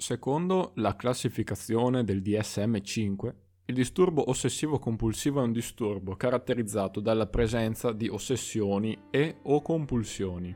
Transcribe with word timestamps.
Secondo 0.00 0.70
la 0.76 0.94
classificazione 0.94 2.04
del 2.04 2.22
DSM-5, 2.22 3.34
il 3.64 3.74
disturbo 3.74 4.30
ossessivo-compulsivo 4.30 5.40
è 5.40 5.42
un 5.42 5.50
disturbo 5.50 6.14
caratterizzato 6.14 7.00
dalla 7.00 7.26
presenza 7.26 7.90
di 7.90 8.06
ossessioni 8.06 8.96
e 9.10 9.38
o 9.42 9.60
compulsioni. 9.60 10.54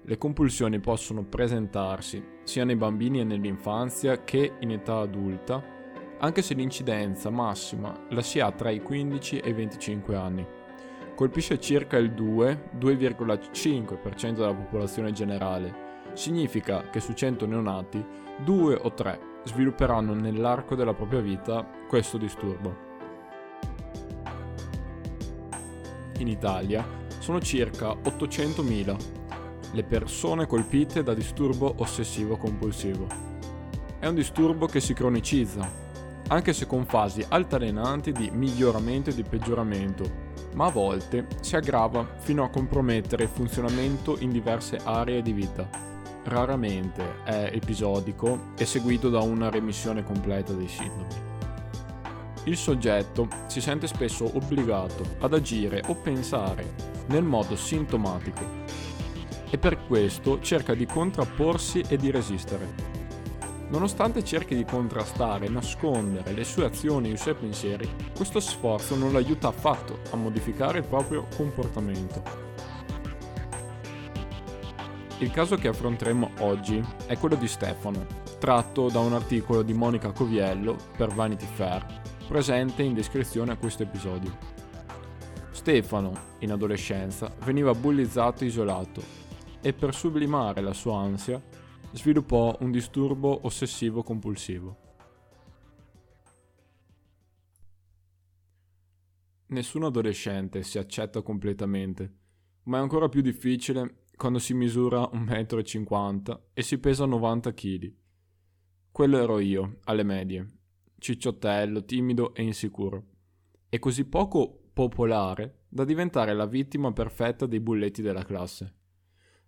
Le 0.00 0.16
compulsioni 0.16 0.78
possono 0.78 1.24
presentarsi 1.24 2.22
sia 2.44 2.64
nei 2.64 2.76
bambini 2.76 3.18
e 3.18 3.24
nell'infanzia 3.24 4.22
che 4.22 4.52
in 4.60 4.70
età 4.70 4.98
adulta, 4.98 5.60
anche 6.20 6.40
se 6.40 6.54
l'incidenza 6.54 7.30
massima 7.30 8.06
la 8.10 8.22
si 8.22 8.38
ha 8.38 8.52
tra 8.52 8.70
i 8.70 8.80
15 8.80 9.40
e 9.40 9.48
i 9.48 9.54
25 9.54 10.14
anni. 10.14 10.46
Colpisce 11.16 11.58
circa 11.58 11.96
il 11.96 12.12
2-2,5% 12.12 14.34
della 14.34 14.54
popolazione 14.54 15.10
generale 15.10 15.87
significa 16.18 16.90
che 16.90 16.98
su 16.98 17.12
100 17.12 17.46
neonati, 17.46 18.04
2 18.44 18.74
o 18.74 18.92
3 18.92 19.20
svilupperanno 19.44 20.14
nell'arco 20.14 20.74
della 20.74 20.92
propria 20.92 21.20
vita 21.20 21.64
questo 21.88 22.18
disturbo. 22.18 22.86
In 26.18 26.26
Italia 26.26 26.84
sono 27.20 27.40
circa 27.40 27.90
800.000 27.90 28.96
le 29.72 29.84
persone 29.84 30.46
colpite 30.46 31.04
da 31.04 31.14
disturbo 31.14 31.74
ossessivo-compulsivo. 31.76 33.06
È 34.00 34.06
un 34.06 34.14
disturbo 34.16 34.66
che 34.66 34.80
si 34.80 34.94
cronicizza, 34.94 35.70
anche 36.28 36.52
se 36.52 36.66
con 36.66 36.84
fasi 36.86 37.24
altalenanti 37.28 38.10
di 38.10 38.30
miglioramento 38.30 39.10
e 39.10 39.14
di 39.14 39.22
peggioramento, 39.22 40.26
ma 40.54 40.66
a 40.66 40.70
volte 40.70 41.28
si 41.40 41.54
aggrava 41.54 42.16
fino 42.18 42.42
a 42.42 42.50
compromettere 42.50 43.24
il 43.24 43.28
funzionamento 43.28 44.16
in 44.18 44.32
diverse 44.32 44.80
aree 44.82 45.22
di 45.22 45.32
vita 45.32 45.87
raramente 46.24 47.22
è 47.24 47.50
episodico 47.52 48.52
e 48.56 48.64
seguito 48.66 49.08
da 49.08 49.20
una 49.20 49.50
remissione 49.50 50.02
completa 50.02 50.52
dei 50.52 50.68
sintomi. 50.68 51.26
Il 52.44 52.56
soggetto 52.56 53.28
si 53.46 53.60
sente 53.60 53.86
spesso 53.86 54.24
obbligato 54.36 55.04
ad 55.20 55.34
agire 55.34 55.82
o 55.86 55.94
pensare 55.94 56.96
nel 57.06 57.22
modo 57.22 57.56
sintomatico 57.56 58.42
e 59.50 59.58
per 59.58 59.86
questo 59.86 60.40
cerca 60.40 60.74
di 60.74 60.86
contrapporsi 60.86 61.84
e 61.88 61.96
di 61.96 62.10
resistere. 62.10 62.96
Nonostante 63.68 64.24
cerchi 64.24 64.54
di 64.54 64.64
contrastare 64.64 65.46
e 65.46 65.50
nascondere 65.50 66.32
le 66.32 66.44
sue 66.44 66.64
azioni 66.64 67.10
e 67.10 67.12
i 67.12 67.18
suoi 67.18 67.34
pensieri, 67.34 67.88
questo 68.16 68.40
sforzo 68.40 68.96
non 68.96 69.12
lo 69.12 69.18
aiuta 69.18 69.48
affatto 69.48 69.98
a 70.10 70.16
modificare 70.16 70.78
il 70.78 70.84
proprio 70.84 71.26
comportamento 71.36 72.47
il 75.20 75.32
caso 75.32 75.56
che 75.56 75.66
affronteremo 75.66 76.30
oggi 76.40 76.80
è 77.06 77.18
quello 77.18 77.34
di 77.34 77.48
Stefano, 77.48 78.06
tratto 78.38 78.88
da 78.88 79.00
un 79.00 79.14
articolo 79.14 79.62
di 79.62 79.72
Monica 79.72 80.12
Coviello 80.12 80.76
per 80.96 81.12
Vanity 81.12 81.44
Fair, 81.44 82.02
presente 82.28 82.82
in 82.82 82.94
descrizione 82.94 83.50
a 83.50 83.56
questo 83.56 83.82
episodio. 83.82 84.36
Stefano, 85.50 86.36
in 86.38 86.52
adolescenza, 86.52 87.34
veniva 87.44 87.74
bullizzato 87.74 88.44
e 88.44 88.46
isolato 88.46 89.02
e 89.60 89.72
per 89.72 89.92
sublimare 89.92 90.60
la 90.60 90.72
sua 90.72 91.00
ansia 91.00 91.42
sviluppò 91.90 92.56
un 92.60 92.70
disturbo 92.70 93.40
ossessivo-compulsivo. 93.42 94.76
Nessun 99.46 99.82
adolescente 99.82 100.62
si 100.62 100.78
accetta 100.78 101.22
completamente, 101.22 102.12
ma 102.64 102.78
è 102.78 102.80
ancora 102.80 103.08
più 103.08 103.20
difficile 103.20 104.04
quando 104.18 104.40
si 104.40 104.52
misura 104.52 105.08
1,50 105.12 106.30
m 106.32 106.40
e 106.52 106.62
si 106.62 106.78
pesa 106.78 107.06
90 107.06 107.54
kg. 107.54 107.94
Quello 108.90 109.16
ero 109.16 109.38
io, 109.38 109.78
alle 109.84 110.02
medie, 110.02 110.46
cicciottello, 110.98 111.84
timido 111.84 112.34
e 112.34 112.42
insicuro, 112.42 113.04
e 113.68 113.78
così 113.78 114.04
poco 114.04 114.70
popolare 114.72 115.66
da 115.68 115.84
diventare 115.84 116.34
la 116.34 116.46
vittima 116.46 116.92
perfetta 116.92 117.46
dei 117.46 117.60
bulletti 117.60 118.02
della 118.02 118.24
classe. 118.24 118.74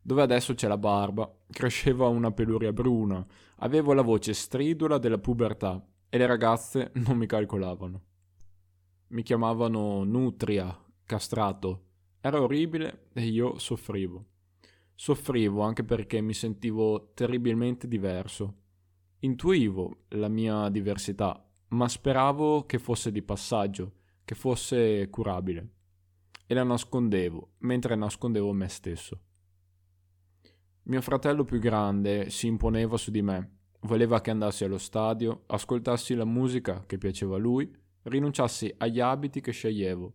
Dove 0.00 0.22
adesso 0.22 0.54
c'è 0.54 0.69
la 0.69 0.78
barba, 0.78 1.28
cresceva 1.50 2.06
una 2.06 2.31
peluria 2.31 2.72
bruna, 2.72 3.26
avevo 3.56 3.92
la 3.92 4.02
voce 4.02 4.32
stridula 4.32 4.98
della 4.98 5.19
pubertà 5.19 5.84
e 6.08 6.16
le 6.16 6.26
ragazze 6.26 6.92
non 6.94 7.16
mi 7.16 7.26
calcolavano. 7.26 8.02
Mi 9.08 9.22
chiamavano 9.22 10.04
nutria, 10.04 10.81
castrato. 11.04 11.87
Era 12.20 12.41
orribile 12.41 13.08
e 13.14 13.25
io 13.25 13.58
soffrivo. 13.58 14.26
Soffrivo 15.03 15.62
anche 15.62 15.83
perché 15.83 16.21
mi 16.21 16.34
sentivo 16.34 17.12
terribilmente 17.15 17.88
diverso. 17.88 18.55
Intuivo 19.21 20.05
la 20.09 20.28
mia 20.28 20.69
diversità, 20.69 21.43
ma 21.69 21.88
speravo 21.88 22.66
che 22.66 22.78
fosse 22.78 23.11
di 23.11 23.22
passaggio, 23.22 23.93
che 24.22 24.34
fosse 24.34 25.09
curabile. 25.09 25.71
E 26.44 26.53
la 26.53 26.65
nascondevo, 26.65 27.53
mentre 27.61 27.94
nascondevo 27.97 28.53
me 28.53 28.69
stesso. 28.69 29.21
Mio 30.83 31.00
fratello 31.00 31.44
più 31.44 31.59
grande 31.61 32.28
si 32.28 32.47
imponeva 32.47 32.99
su 32.99 33.11
di 33.11 33.22
me, 33.22 33.61
voleva 33.84 34.21
che 34.21 34.31
andassi 34.31 34.65
allo 34.65 34.77
stadio, 34.77 35.44
ascoltassi 35.47 36.15
la 36.15 36.27
musica 36.27 36.84
che 36.84 36.99
piaceva 36.99 37.37
a 37.37 37.38
lui, 37.38 37.75
rinunciassi 38.03 38.71
agli 38.77 39.00
abiti 39.00 39.41
che 39.41 39.53
sceglievo. 39.53 40.15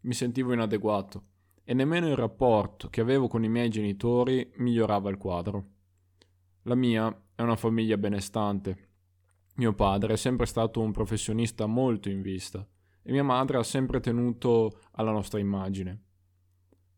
Mi 0.00 0.14
sentivo 0.14 0.52
inadeguato 0.52 1.28
e 1.70 1.72
nemmeno 1.72 2.08
il 2.08 2.16
rapporto 2.16 2.88
che 2.88 3.00
avevo 3.00 3.28
con 3.28 3.44
i 3.44 3.48
miei 3.48 3.68
genitori 3.68 4.50
migliorava 4.56 5.08
il 5.08 5.16
quadro. 5.16 5.66
La 6.62 6.74
mia 6.74 7.16
è 7.32 7.42
una 7.42 7.54
famiglia 7.54 7.96
benestante. 7.96 8.88
Mio 9.54 9.72
padre 9.72 10.14
è 10.14 10.16
sempre 10.16 10.46
stato 10.46 10.80
un 10.80 10.90
professionista 10.90 11.66
molto 11.66 12.08
in 12.08 12.22
vista 12.22 12.68
e 13.00 13.12
mia 13.12 13.22
madre 13.22 13.58
ha 13.58 13.62
sempre 13.62 14.00
tenuto 14.00 14.80
alla 14.94 15.12
nostra 15.12 15.38
immagine. 15.38 16.02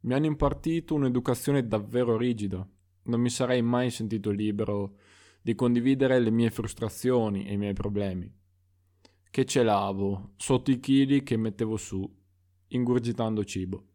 Mi 0.00 0.14
hanno 0.14 0.24
impartito 0.24 0.94
un'educazione 0.94 1.66
davvero 1.66 2.16
rigida. 2.16 2.66
Non 3.02 3.20
mi 3.20 3.28
sarei 3.28 3.60
mai 3.60 3.90
sentito 3.90 4.30
libero 4.30 4.96
di 5.42 5.54
condividere 5.54 6.18
le 6.18 6.30
mie 6.30 6.48
frustrazioni 6.48 7.44
e 7.44 7.52
i 7.52 7.58
miei 7.58 7.74
problemi. 7.74 8.34
Che 9.30 9.44
celavo 9.44 10.32
sotto 10.36 10.70
i 10.70 10.80
chili 10.80 11.22
che 11.22 11.36
mettevo 11.36 11.76
su, 11.76 12.10
ingurgitando 12.68 13.44
cibo 13.44 13.88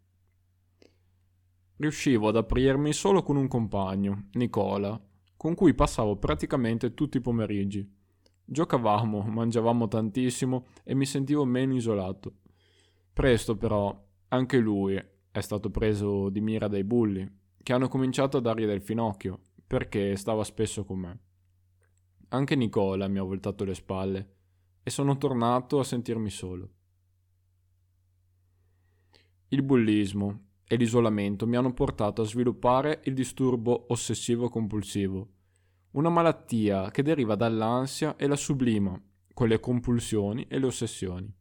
riuscivo 1.78 2.28
ad 2.28 2.36
aprirmi 2.36 2.94
solo 2.94 3.24
con 3.24 3.36
un 3.36 3.48
compagno, 3.48 4.28
Nicola, 4.34 5.00
con 5.36 5.56
cui 5.56 5.74
passavo 5.74 6.18
praticamente 6.18 6.94
tutti 6.94 7.18
i 7.18 7.22
pomeriggi. 7.22 7.96
Giocavamo, 8.44 9.22
mangiavamo 9.22 9.88
tantissimo 9.88 10.68
e 10.84 10.96
mi 10.96 11.06
sentivo 11.06 11.46
meno 11.46 11.76
isolato. 11.76 12.38
Presto 13.14 13.56
però 13.58 14.06
anche 14.30 14.58
lui 14.58 14.96
è 15.32 15.40
stato 15.42 15.70
preso 15.70 16.30
di 16.30 16.42
mira 16.42 16.68
dai 16.68 16.84
bulli, 16.84 17.30
che 17.62 17.74
hanno 17.74 17.88
cominciato 17.88 18.38
a 18.38 18.42
dargli 18.42 18.66
del 18.66 18.82
finocchio, 18.82 19.42
perché 19.66 20.16
stava 20.16 20.44
spesso 20.44 20.86
con 20.86 21.00
me. 21.00 21.20
Anche 22.30 22.56
Nicola 22.56 23.08
mi 23.08 23.20
ha 23.20 23.24
voltato 23.24 23.64
le 23.64 23.76
spalle 23.76 24.36
e 24.82 24.90
sono 24.90 25.18
tornato 25.18 25.80
a 25.80 25.84
sentirmi 25.84 26.30
solo. 26.30 26.70
Il 29.50 29.64
bullismo 29.64 30.47
e 30.68 30.76
l'isolamento 30.76 31.48
mi 31.48 31.56
hanno 31.56 31.74
portato 31.74 32.22
a 32.22 32.26
sviluppare 32.26 33.02
il 33.06 33.14
disturbo 33.14 33.86
ossessivo-compulsivo, 33.88 35.28
una 35.92 36.10
malattia 36.10 36.92
che 36.92 37.04
deriva 37.04 37.36
dall'ansia 37.36 38.16
e 38.18 38.28
la 38.28 38.36
sublima 38.36 39.02
con 39.34 39.48
le 39.48 39.60
compulsioni 39.60 40.46
e 40.50 40.60
le 40.60 40.66
ossessioni. 40.66 41.32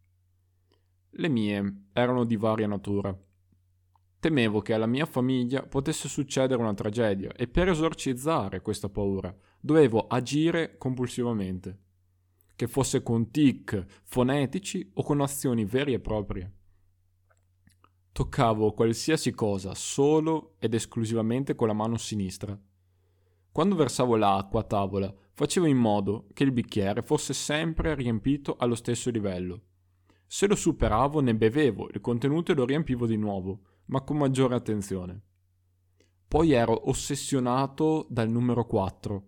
Le 1.11 1.29
mie 1.29 1.87
erano 1.93 2.25
di 2.25 2.37
varia 2.37 2.67
natura. 2.67 3.19
Temevo 4.21 4.61
che 4.61 4.75
alla 4.75 4.87
mia 4.87 5.07
famiglia 5.07 5.63
potesse 5.63 6.09
succedere 6.09 6.61
una 6.61 6.75
tragedia 6.75 7.33
e 7.33 7.49
per 7.49 7.69
esorcizzare 7.69 8.61
questa 8.61 8.89
paura 8.89 9.35
dovevo 9.59 10.07
agire 10.07 10.77
compulsivamente, 10.77 11.79
che 12.55 12.67
fosse 12.67 13.03
con 13.03 13.31
tic 13.31 13.85
fonetici 14.05 14.91
o 14.95 15.03
con 15.03 15.21
azioni 15.21 15.65
vere 15.65 15.93
e 15.93 16.01
proprie. 16.01 16.56
Toccavo 18.17 18.73
qualsiasi 18.73 19.33
cosa 19.33 19.75
solo 19.75 20.55
ed 20.59 20.73
esclusivamente 20.73 21.55
con 21.55 21.67
la 21.67 21.75
mano 21.75 21.99
sinistra. 21.99 22.59
Quando 23.53 23.75
versavo 23.75 24.17
l'acqua 24.17 24.61
a 24.61 24.65
tavola, 24.65 25.15
facevo 25.35 25.67
in 25.67 25.77
modo 25.77 26.27
che 26.33 26.43
il 26.45 26.51
bicchiere 26.51 27.03
fosse 27.03 27.35
sempre 27.35 27.95
riempito 27.95 28.57
allo 28.57 28.75
stesso 28.75 29.11
livello. 29.11 29.65
Se 30.27 30.47
lo 30.47 30.55
superavo 30.55 31.21
ne 31.21 31.35
bevevo 31.35 31.91
il 31.93 32.01
contenuto 32.01 32.53
e 32.53 32.55
lo 32.55 32.65
riempivo 32.65 33.05
di 33.05 33.19
nuovo, 33.19 33.61
ma 33.89 34.01
con 34.01 34.17
maggiore 34.17 34.55
attenzione. 34.55 35.21
Poi 36.27 36.53
ero 36.53 36.89
ossessionato 36.89 38.07
dal 38.09 38.31
numero 38.31 38.65
4, 38.65 39.25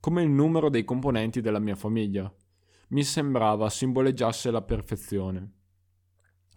come 0.00 0.24
il 0.24 0.28
numero 0.28 0.70
dei 0.70 0.82
componenti 0.82 1.40
della 1.40 1.60
mia 1.60 1.76
famiglia. 1.76 2.34
Mi 2.88 3.04
sembrava 3.04 3.70
simboleggiasse 3.70 4.50
la 4.50 4.62
perfezione. 4.62 5.61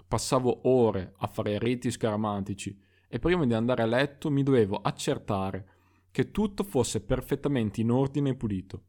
Passavo 0.08 0.68
ore 0.70 1.14
a 1.18 1.28
fare 1.28 1.58
riti 1.60 1.92
scaramantici 1.92 2.78
e 3.08 3.20
prima 3.20 3.46
di 3.46 3.54
andare 3.54 3.84
a 3.84 3.86
letto 3.86 4.30
mi 4.30 4.44
dovevo 4.44 4.78
accertare 4.78 5.70
che 6.12 6.32
tutto 6.32 6.64
fosse 6.64 7.02
perfettamente 7.02 7.82
in 7.82 7.92
ordine 7.92 8.30
e 8.30 8.36
pulito. 8.36 8.84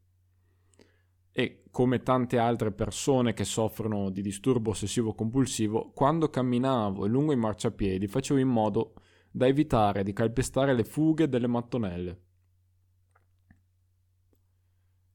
e, 1.38 1.64
come 1.70 2.02
tante 2.02 2.38
altre 2.38 2.72
persone 2.72 3.34
che 3.34 3.44
soffrono 3.44 4.08
di 4.08 4.22
disturbo 4.22 4.70
ossessivo 4.70 5.12
compulsivo, 5.12 5.90
quando 5.92 6.30
camminavo 6.30 7.06
lungo 7.06 7.32
i 7.32 7.36
marciapiedi 7.36 8.06
facevo 8.06 8.40
in 8.40 8.48
modo 8.48 8.94
da 9.30 9.46
evitare 9.46 10.02
di 10.02 10.14
calpestare 10.14 10.72
le 10.74 10.84
fughe 10.84 11.28
delle 11.28 11.46
mattonelle. 11.46 12.20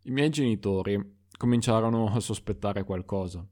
I 0.03 0.11
miei 0.11 0.29
genitori 0.29 1.17
cominciarono 1.35 2.05
a 2.13 2.19
sospettare 2.19 2.83
qualcosa. 2.83 3.43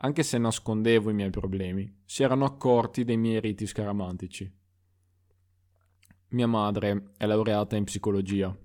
Anche 0.00 0.22
se 0.22 0.38
nascondevo 0.38 1.10
i 1.10 1.14
miei 1.14 1.30
problemi, 1.30 2.02
si 2.04 2.22
erano 2.22 2.44
accorti 2.44 3.02
dei 3.02 3.16
miei 3.16 3.40
riti 3.40 3.66
scaramantici. 3.66 4.48
Mia 6.28 6.46
madre 6.46 7.10
è 7.16 7.26
laureata 7.26 7.74
in 7.74 7.82
psicologia. 7.82 8.56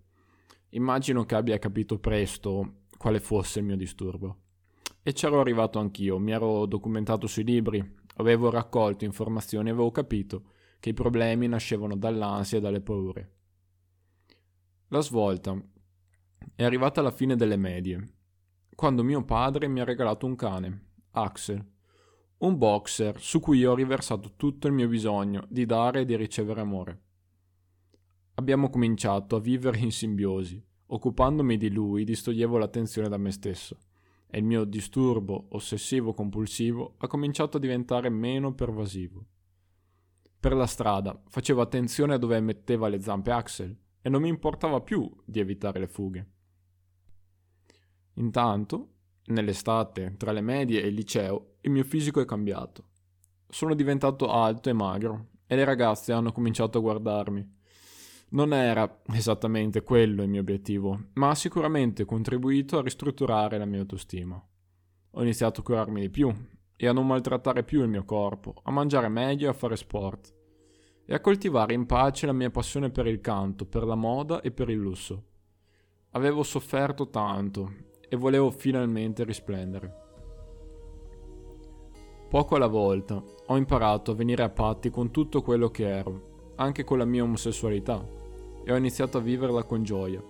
Immagino 0.70 1.26
che 1.26 1.34
abbia 1.34 1.58
capito 1.58 1.98
presto 1.98 2.82
quale 2.98 3.20
fosse 3.20 3.60
il 3.60 3.66
mio 3.66 3.76
disturbo. 3.76 4.42
E 5.02 5.12
c'ero 5.14 5.40
arrivato 5.40 5.80
anch'io, 5.80 6.20
mi 6.20 6.32
ero 6.32 6.68
documentato 6.68 7.26
sui 7.26 7.44
libri, 7.44 7.84
avevo 8.18 8.52
raccolto 8.52 9.04
informazioni 9.04 9.70
e 9.70 9.72
avevo 9.72 9.90
capito 9.90 10.52
che 10.80 10.90
i 10.90 10.94
problemi 10.94 11.48
nascevano 11.48 11.96
dall'ansia 11.96 12.60
e 12.60 12.62
dalle 12.62 12.82
paure. 12.82 13.32
La 14.90 15.00
svolta 15.00 15.60
è 16.54 16.64
arrivata 16.64 17.00
alla 17.00 17.12
fine 17.12 17.36
delle 17.36 17.58
medie, 17.58 18.18
quando 18.76 19.04
mio 19.04 19.24
padre 19.24 19.68
mi 19.68 19.80
ha 19.80 19.84
regalato 19.84 20.28
un 20.28 20.36
cane, 20.36 20.92
Axel, 21.16 21.64
un 22.38 22.58
boxer 22.58 23.20
su 23.20 23.40
cui 23.40 23.64
ho 23.66 23.76
riversato 23.76 24.34
tutto 24.36 24.68
il 24.68 24.74
mio 24.74 24.88
bisogno 24.88 25.46
di 25.48 25.66
dare 25.66 26.02
e 26.02 26.06
di 26.06 26.16
ricevere 26.16 26.62
amore. 26.62 27.02
Abbiamo 28.36 28.70
cominciato 28.70 29.36
a 29.36 29.40
vivere 29.40 29.78
in 29.78 29.92
simbiosi. 29.92 30.62
Occupandomi 30.88 31.58
di 31.58 31.72
lui 31.72 32.04
distoglievo 32.04 32.58
l'attenzione 32.58 33.10
da 33.10 33.18
me 33.18 33.32
stesso 33.32 33.80
e 34.28 34.40
il 34.40 34.44
mio 34.44 34.64
disturbo 34.64 35.48
ossessivo 35.50 36.14
compulsivo 36.14 36.96
ha 36.98 37.08
cominciato 37.08 37.58
a 37.58 37.60
diventare 37.60 38.10
meno 38.10 38.54
pervasivo. 38.54 39.26
Per 40.40 40.54
la 40.54 40.66
strada 40.66 41.22
facevo 41.30 41.62
attenzione 41.62 42.16
a 42.16 42.18
dove 42.18 42.40
metteva 42.42 42.88
le 42.88 43.00
zampe 43.00 43.32
Axel 43.32 43.78
e 44.02 44.10
non 44.10 44.22
mi 44.22 44.30
importava 44.30 44.82
più 44.82 45.10
di 45.24 45.40
evitare 45.40 45.80
le 45.80 45.88
fughe. 45.88 46.32
Intanto, 48.16 48.93
nell'estate, 49.28 50.16
tra 50.18 50.32
le 50.32 50.42
medie 50.42 50.82
e 50.82 50.88
il 50.88 50.94
liceo, 50.94 51.56
il 51.62 51.72
mio 51.72 51.84
fisico 51.84 52.20
è 52.20 52.26
cambiato. 52.26 52.86
Sono 53.48 53.76
diventato 53.76 54.30
alto 54.30 54.70
e 54.70 54.74
magro 54.74 55.30
e 55.46 55.56
le 55.56 55.64
ragazze 55.64 56.12
hanno 56.12 56.32
cominciato 56.32 56.78
a 56.78 56.82
guardarmi. 56.82 57.62
Non 58.30 58.54
era 58.54 59.02
esattamente 59.14 59.84
quello 59.84 60.24
il 60.24 60.30
mio 60.30 60.42
obiettivo, 60.42 61.10
ma 61.14 61.30
ha 61.30 61.36
sicuramente 61.36 62.04
contribuito 62.04 62.80
a 62.80 62.82
ristrutturare 62.82 63.58
la 63.58 63.66
mia 63.66 63.80
autostima. 63.80 64.44
Ho 65.12 65.22
iniziato 65.22 65.62
a 65.62 65.64
curarmi 65.64 66.02
di 66.02 66.10
più 66.10 66.34
e 66.76 66.88
a 66.88 66.94
non 66.94 67.06
maltrattare 67.06 67.64
più 67.64 67.82
il 67.82 67.90
mio 67.90 68.04
corpo, 68.04 68.56
a 68.64 68.72
mangiare 68.72 69.08
meglio 69.08 69.46
e 69.46 69.50
a 69.50 69.54
fare 69.54 69.76
sport, 69.76 70.34
e 71.06 71.14
a 71.14 71.20
coltivare 71.20 71.76
in 71.76 71.86
pace 71.86 72.26
la 72.26 72.34
mia 72.34 72.50
passione 72.50 72.90
per 72.90 73.06
il 73.06 73.22
canto, 73.22 73.66
per 73.68 73.84
la 73.84 73.96
moda 73.96 74.42
e 74.42 74.50
per 74.50 74.70
il 74.70 74.80
lusso. 74.80 75.26
Avevo 76.12 76.42
sofferto 76.42 77.10
tanto 77.10 77.92
e 78.14 78.16
volevo 78.16 78.52
finalmente 78.52 79.24
risplendere. 79.24 79.92
Poco 82.30 82.56
alla 82.56 82.68
volta 82.68 83.20
ho 83.48 83.58
imparato 83.58 84.12
a 84.12 84.14
venire 84.14 84.44
a 84.44 84.50
patti 84.50 84.92
con 84.92 85.10
tutto 85.10 85.42
quello 85.42 85.72
che 85.72 85.88
ero, 85.88 86.52
anche 86.58 86.84
con 86.84 87.00
la 87.00 87.06
mia 87.06 87.24
omosessualità 87.24 88.08
e 88.64 88.72
ho 88.72 88.76
iniziato 88.76 89.18
a 89.18 89.22
viverla 89.22 89.64
con 89.64 89.82
gioia. 89.82 90.22